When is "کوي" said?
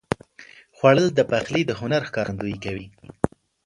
2.65-2.87